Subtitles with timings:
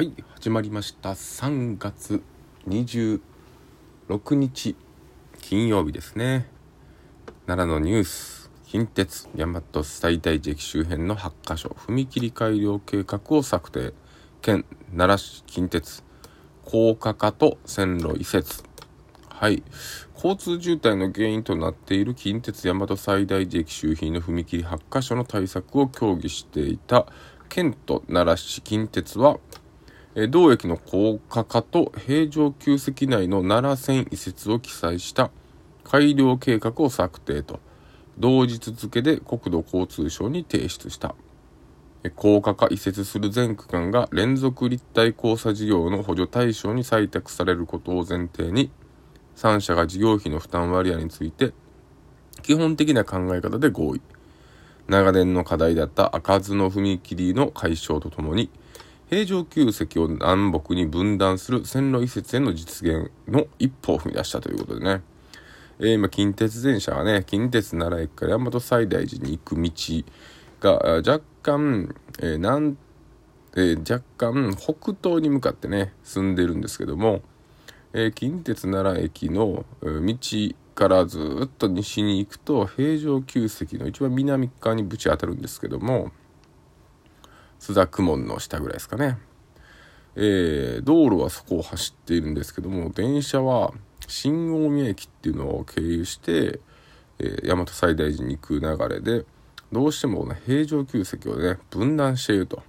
[0.00, 1.10] はい始まりました。
[1.10, 2.22] 3月
[2.66, 3.20] 26
[4.34, 4.74] 日
[5.42, 6.48] 金曜日ですね。
[7.46, 13.92] 奈良のニュース近鉄大和最大寺駅周辺の8カ所踏切改良計画を策定。
[14.40, 14.64] 県
[14.96, 16.02] 奈良市近鉄
[16.64, 18.64] 高架化と線路移設。
[19.28, 19.62] はい
[20.14, 27.06] 交通渋滞の原因となっている近鉄大和最大寺駅周辺の踏切8カ所の対策を協議していた
[27.50, 29.38] 県と奈良市近鉄は
[30.28, 35.30] 同駅の高架化と平常急積内の奈良線移設を記載した
[35.84, 37.60] 改良計画を策定と。
[38.18, 41.14] 同日付で国土交通省に提出した。
[42.16, 48.70] 高架化移設する全区間が連続立体交差事業の補助対象に採択されることを前提に
[49.36, 51.52] 3社が事業費の負担割合について
[52.42, 54.02] 基本的な考え方で合意。
[54.88, 58.50] 長年の課題だった開かずの踏切の解消とともに
[59.10, 65.02] 平常旧石を南北に分断する線路移設への実現の一歩を踏み出したということでね、
[65.80, 69.70] えー、今、近鉄電車はね、近鉄奈良駅から大和西大寺に行く道
[70.60, 72.78] が若干、えーなん
[73.56, 77.22] えー、若干北東に向かってね、進んでるんですけども、
[77.92, 86.12] えー、近鉄奈良駅の、えー、道からずっと西に行くと平常旧石の一番南側にぶち当たるんですけども、
[87.60, 89.18] 須田区門の下ぐらいですかね。
[90.16, 93.72] えー、道路はそこを走っているんですけども、電車は
[94.08, 96.58] 新大宮駅っていうのを経由して、
[97.18, 99.24] えー、大和西大寺に行く流れで、
[99.70, 102.62] どうしても、ね、平常旧石をね、分断していると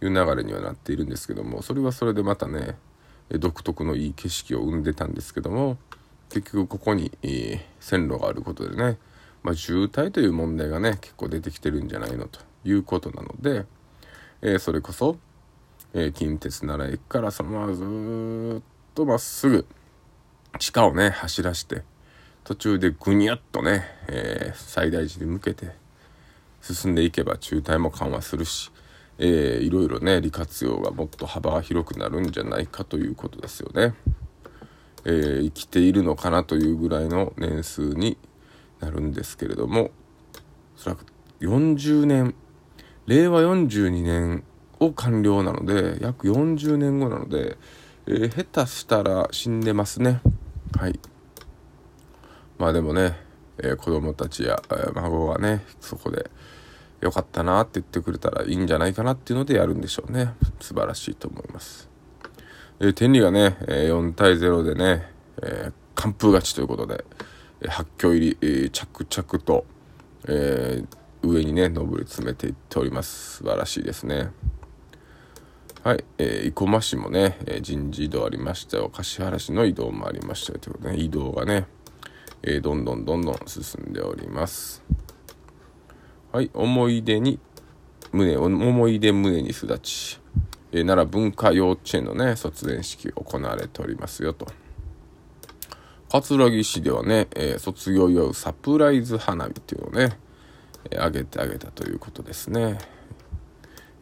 [0.00, 2.76] いう流れにはなっているんですけども、それはそれでまたね、
[3.30, 5.76] 独特のいい景色を生んでたんですけども、
[6.30, 7.12] 結局ここに、
[7.80, 8.98] 線路があることでね、
[9.42, 12.40] まあ、渋滞という問題がね、結構出てきてるんじゃないのと。
[12.64, 13.66] いうことなので、
[14.40, 15.16] えー、それこそ、
[15.94, 17.82] えー、近鉄奈良駅からそのままず
[18.60, 18.62] っ
[18.94, 19.66] とまっすぐ
[20.58, 21.82] 地下をね走らして
[22.44, 25.70] 途中でぐにゃっとね、えー、最大寺に向けて
[26.60, 28.70] 進んでいけば渋滞も緩和するし、
[29.18, 33.94] えー、いろいろね利活用がもっと幅が広くなるんじゃないかということですよね。
[35.04, 38.16] えー、生きているのかなというぐらいの年数に
[38.82, 39.90] なるんですけれども
[40.76, 41.06] おそらく
[41.40, 42.34] 40年
[43.06, 44.44] 令和42年
[44.80, 47.56] を完了なので約40年後なので、
[48.06, 50.20] えー、下手したら死んでますね。
[50.76, 50.98] はい。
[52.58, 53.16] まあでもね、
[53.58, 56.30] えー、子供たちや、えー、孫がねそこで
[57.00, 60.34] よかったなって言ってくれたらいいんじゃないかなっていうのでやるんでしょうね。
[60.60, 61.88] 素晴らしいと思います、
[62.80, 65.10] えー、天理がね、え4対0でね、
[65.42, 67.04] え完封勝ちということで、
[67.62, 69.64] え発狂入り、え着々と、
[70.28, 73.36] えー上にね上り詰めていっております。
[73.38, 74.30] 素晴らしいですね。
[75.84, 81.66] はい、えー、生駒市もね、え、人事異動ありましたよ柏原市の移動もありましたよということで、ね、移動がね、
[82.44, 84.82] え、どんどんどんどん進んでおります。
[86.32, 87.38] はい思い出に
[88.10, 90.18] 胸思い出胸にすだち、
[90.70, 94.46] えー、奈良文化幼稚園のね卒園式行われておりますよと。
[96.12, 100.18] 桂木市ではね、えー、卒業祝うサプライズ花火っていうのをね
[100.90, 102.76] えあげてあげたということですね。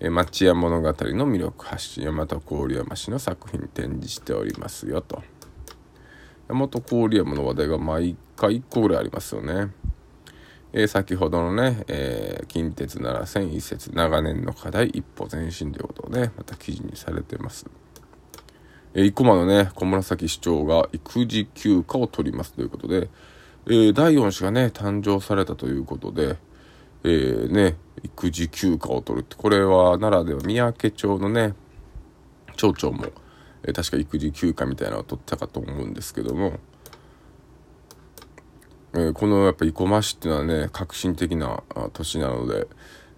[0.00, 5.22] え町屋物語の魅力発信大和郡山市の作品展示しておりますよと。
[6.48, 9.70] 大和郡山の話題が毎回1個ぐらいありますよね。
[10.72, 17.66] えー、先ほどのね、えー、近鉄奈良線移設長年の課題一歩前進ということをねまた記事にされてます。
[18.94, 23.08] えー、生駒のね小紫市長が育児休暇を取りますということで、
[23.66, 26.36] えー、第4子がね誕生されたということで、
[27.04, 31.54] えー、ね、育児休暇を取るって、これは奈良では三宅町のね、
[32.56, 33.06] 町長も、
[33.62, 36.58] えー、確か育児休暇みたいなのを取ったかと思うんですけども、
[38.92, 41.62] えー、このやっぱ生駒市っていうのはね、革新的な
[41.92, 42.66] 年なので、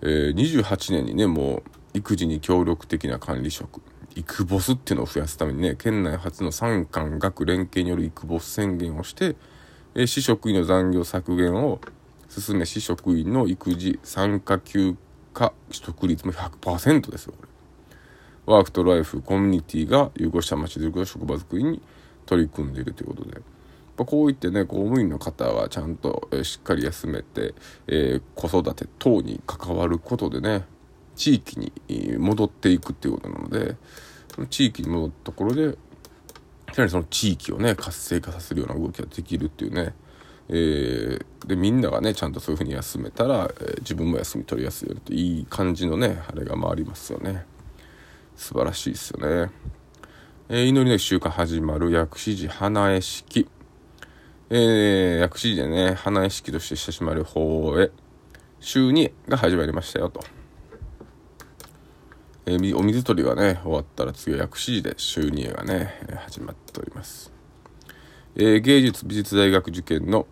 [0.03, 1.63] えー、28年にね、もう
[1.95, 3.81] 育児に協力的な管理職、
[4.17, 9.37] 育ボスっていうのを増やすためにね、県内初の産官学連携による育ボス宣言をして、
[9.95, 11.81] えー、市職員の残業削減を
[12.29, 14.97] 進め市職員の育児参加休
[15.35, 18.55] 暇取得率も100%ですよこれ。
[18.55, 21.83] ワークとライフコミュニティが融合した町づくり職場づくりに
[22.27, 23.41] 取り組んでいるということで。
[24.05, 27.55] こういってね公務員の方はちゃんと、えしっかり休めて、
[27.87, 30.65] えー、子育て等に関わることでね
[31.17, 31.73] 地域に
[32.19, 33.77] 戻っていくっていうことなので
[34.35, 35.77] その地域に戻ったところでやは
[36.85, 39.95] りその地域をね活性化させるような動きができるっていうね
[40.49, 47.47] えー、でみんながねちゃんとそういう風に休めたら、えー、自分も休み取りやすいよっていい感じのねあれが回りますよね
[48.37, 49.51] 素晴らしいですよね。
[50.49, 53.49] えー、祈りの一週間始まる薬師寺花絵式。
[54.51, 57.91] えー、薬師寺でね、花絵式として親しまれる方へ、
[58.61, 60.42] 週2が始まりましたよと。
[62.45, 65.95] えー、お水取りがね、終わったら次は薬師寺で週2がね、
[66.25, 67.33] 始まっております。
[68.35, 70.27] えー、芸術美術大学受験の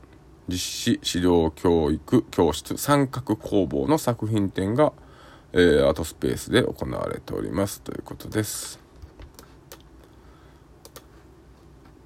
[0.48, 4.92] 実施指導教育教室三角工房の作品展が、
[5.52, 8.80] えー、アートスペースで行われておりますということです。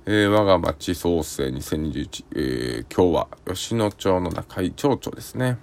[0.04, 5.56] えー、我が町創生2021、えー、今日は吉野町の中井町長ですね。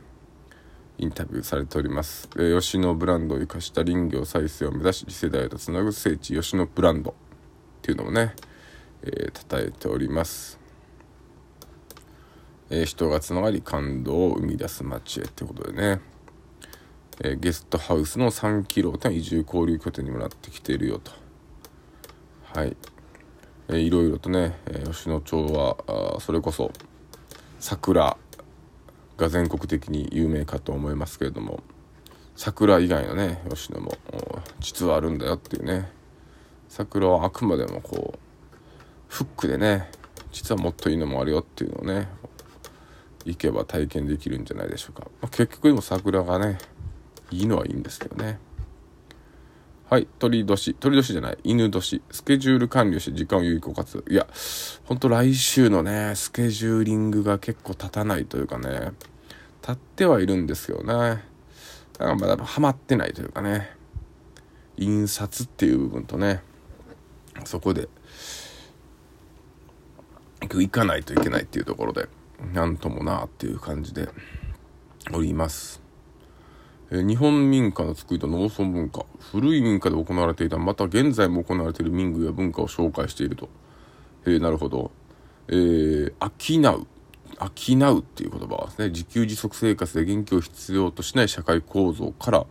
[1.01, 2.29] インタビューされております。
[2.37, 7.13] え、吉野ブランドを生かした林業再生を目指し次世代とつなぐ聖地吉野ブランドっ
[7.81, 8.35] ていうのもね、
[9.01, 10.59] えー、えております。
[12.69, 16.01] えー、人がつながり感動を生み出す街へってことでね、
[17.23, 21.11] えー、ゲストハウスの3キロ移住交流拠点にもなってきているよと。
[22.53, 22.77] はい。
[23.69, 25.77] えー、いろいろとね、えー、吉野町は
[26.15, 26.71] あそれこそ
[27.59, 28.17] 桜
[29.21, 31.61] が全国的に有名かと思いますけれども
[32.35, 33.95] 桜以外のね吉野も
[34.59, 35.91] 実はあるんだよっていうね。
[36.67, 38.19] 桜はあくまでもこう
[39.09, 39.91] フックでね
[40.31, 42.07] 実はもっといいのもあるよっていうのをね
[43.25, 46.57] 行けば体験できるんじゃないでしょうか、まあ、結局でも桜がね
[47.29, 48.39] いいのはいいんですけどね。
[49.89, 50.73] はい鳥年。
[50.75, 51.37] 鳥年じゃない。
[51.43, 52.01] 犬年。
[52.09, 54.13] スケジュール管理をして時間を有効活用。
[54.13, 54.25] いや
[54.85, 58.93] ほんと来週のねスケジューリングが結構立たないというかね
[59.61, 61.23] 立ってはいるんですよね
[61.93, 63.69] だからまだハマってないというかね
[64.77, 66.41] 印刷っていう部分とね
[67.45, 67.87] そこで
[70.47, 72.07] 行かないといけないっていうところで、
[72.53, 74.09] なんともなっていう感じで
[75.13, 75.81] おります。
[76.91, 83.49] え日本民家の作りと農村文化、古い民家で行われていた、また現在も行われている民具や文化を紹介していると。
[84.25, 84.91] えー、なるほど。
[85.47, 86.87] えー、商う。
[87.49, 92.45] 商うっていう言葉はですね、自給自足生活で元気を必要としない社会構造から、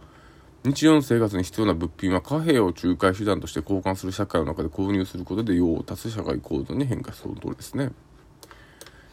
[0.63, 7.93] 日常の生活に必要な物品は貨幣を仲介手段として交換する社会の中で購入することで用を足す社会構造に変化する通りですね。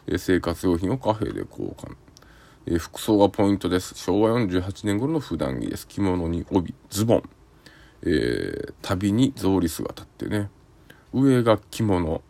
[0.08, 1.96] え生活用品を貨幣で交換。
[2.66, 3.96] え服装がポイントです。
[3.96, 5.88] 昭和48年頃の普段着です。
[5.88, 7.24] 着物に帯、ズボン、
[8.04, 10.50] えー、旅に草履姿ってね。
[11.14, 12.22] 上が着物。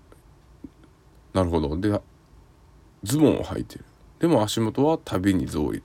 [1.34, 1.76] なるほど。
[1.76, 2.00] で、
[3.04, 3.86] ズボンを履いてる。
[4.20, 5.82] でも足元は旅に草履。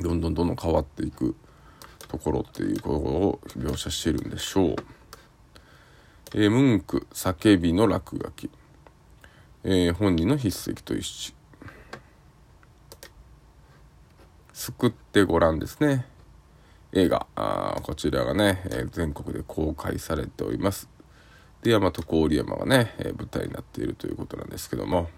[0.00, 1.34] どんどんどんどん変わっていく。
[2.12, 4.76] ところっていうことを描写してるんでしょう。
[6.34, 8.50] えー、ムンク、叫びの落書き。
[9.64, 11.34] えー、本人の筆跡と一致。
[14.52, 16.04] 救ってごらんですね。
[16.92, 20.90] 映画、あこちらがね、えー、全国で公開されております。
[21.62, 25.08] で、大和郡山がね、えー、舞台になっているということなんですけども。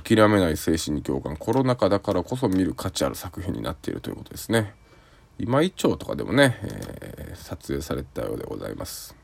[0.00, 1.36] 諦めない精神に共感。
[1.36, 4.74] コロナ禍だからこそ見る価値ある作品になっているということですね。
[5.38, 9.14] 今井町とかでもね、えー、撮影されたようでございます、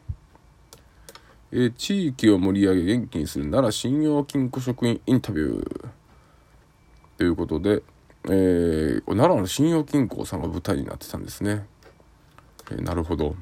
[1.50, 5.88] えー、地域を盛り上げ元気にするなら信用金庫職員インタビュー。
[7.16, 7.82] ということで、
[8.24, 11.66] えー、奈良の信用金庫さんが舞台になってたんですね、
[12.70, 13.36] えなるほど。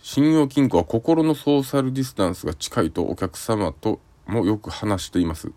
[0.00, 5.50] 信用金庫は心のソーシャルディスタンスが近いとお客様ともよく話しています。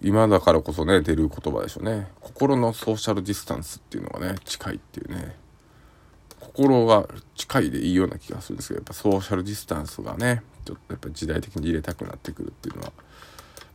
[0.00, 2.08] 今だからこそね、出る言葉でしょうね。
[2.20, 5.36] 心のソーシャルディスタンスっていうのがね、近いっていうね。
[6.40, 12.92] 心が近いでいいような気がするんですけど、やっぱソーシャルディスタンスがね、ちょっとやっぱ時代的に入れたくなってくるっていうのは、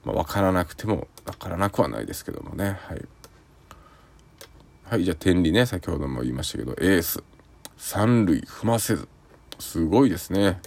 [0.06, 2.78] まあ、分からなくても分からなくはないですけどもね。
[2.88, 3.06] はい。
[4.86, 7.24] はい、じゃあ天理ね、先ほども言いましたけど、エース。
[7.78, 9.10] 三塁踏ませず。
[9.60, 10.62] すごいですね。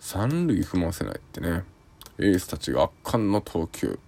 [0.00, 1.64] 三塁踏ませないってね。
[2.18, 3.98] エースたちが圧巻の投球。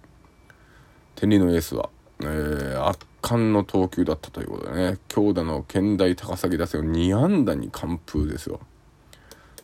[1.15, 1.89] 天理のエースは、
[2.21, 4.97] えー、圧巻の投球だったということでね。
[5.07, 8.59] 強打の県大高崎打線を2安打に完封ですよ。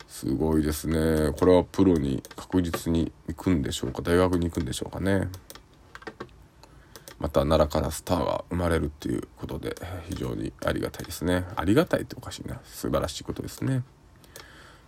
[0.07, 1.31] すごいですね。
[1.37, 4.01] これはプロに確実に行くんでしょうか？
[4.01, 5.27] 大学に行くんでしょうかね。
[7.19, 9.75] また奈良からスターが生まれるっていうことで
[10.07, 11.45] 非常にありがたいですね。
[11.55, 12.61] ありがたいっておかしいな。
[12.63, 13.83] 素晴らしいことですね。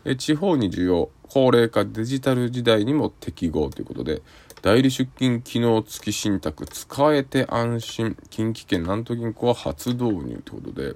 [0.06, 4.22] え地方に需要高齢化デジタル時代にも適合ということで
[4.62, 10.94] 代理出金機能付き信託使えて安心近畿圏南東銀行は初導入ということで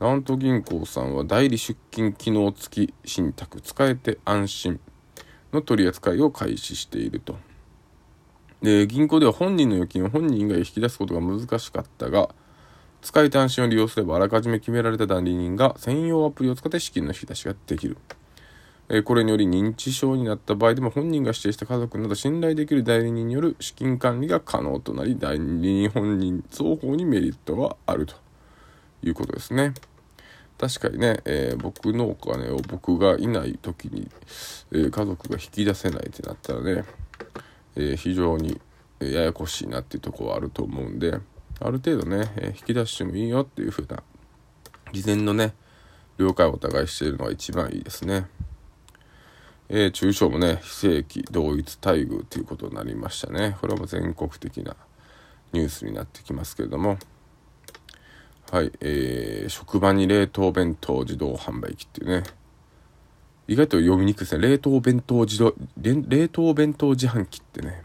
[0.00, 4.80] 南東銀行さんは代理出金機能付き信託使えて安心
[5.52, 7.36] の取り扱いを開始していると。
[8.62, 12.28] で銀行では本人の預金を本人以外引き出すことが難しかったが
[13.02, 17.96] 使い単身を利用すればあらかじめ決められた代理人が専用アプリを使って資金の引き出しができる。
[19.04, 28.14] これにより認知症になった場合でも本人が指定した家族など信頼できる代理人による資金管理が可能となり代理人本人双方にメリットがあると
[29.02, 29.74] いうことですね。
[30.56, 34.10] 確かにね、えー、僕のお金を僕がいない時に、
[34.72, 36.84] えー、家族が引き出せないってなったらね、
[37.76, 38.58] えー、非常に
[39.00, 41.20] ややこしいなっていうとこはあると思うんで
[41.60, 44.02] ある程度ね、え引き出してもいいよっていう風な
[44.92, 45.54] 事前のね
[46.18, 48.26] 了解をお互いしているのが一番いいですね。
[49.70, 53.56] えー、中小もね非正規同一待遇ということになりましたね。
[53.60, 54.76] これはもう全国的な
[55.52, 56.98] ニュースになってきますけれども。
[58.50, 62.22] はい、えー、職場に冷凍弁当自動販売機っていうね、
[63.46, 64.48] 意外と読みにくいですね。
[64.48, 67.82] 冷凍弁当自動、冷凍弁当自販機ってね、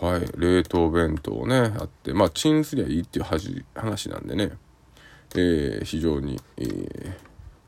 [0.00, 3.24] はい、冷凍弁当ね、あって、まあ、チンすりゃいいっていう
[3.74, 4.52] 話なんでね、
[5.34, 7.14] えー、非常に、えー、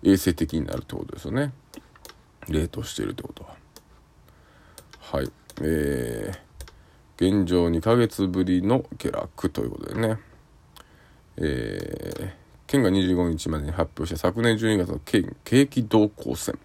[0.04, 1.52] 衛生的になるってことですよね。
[2.48, 3.56] 冷凍してるってことは。
[5.00, 5.30] はい、
[5.62, 10.18] えー、現状2ヶ月ぶりの下落ということでね、
[11.36, 12.30] えー、
[12.68, 16.58] 県が25日までに発表した昨年12月の県景気動向線、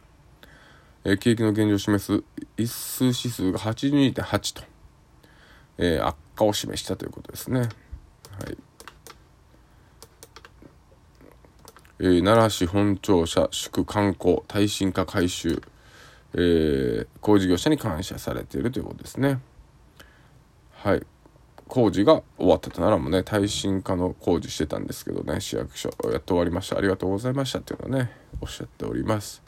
[1.03, 2.23] えー、景気の現状を示す
[2.55, 4.74] 一数指数が82.8と、
[5.77, 7.59] えー、悪化を示したということですね。
[7.59, 7.69] はい
[11.99, 15.61] えー、奈良市本庁舎宿観光耐震化改修、
[16.33, 19.39] えー、工事業者に感謝されているということですね。
[20.73, 21.05] はい。
[21.67, 29.41] 工事が終わったとならもね耐震化の工事してたんですけどね市役所やっと終わりましたありがとうございましたっていうのはねおっしゃっております、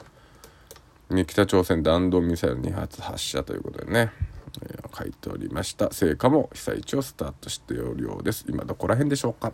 [1.10, 4.10] ね、北朝鮮弾道ミサイル2発発射ということでね、
[4.62, 5.92] えー、書いておりました。
[5.92, 8.44] 成果も被災地をスタートしておるようです。
[8.48, 9.52] 今どこら辺でしょうか？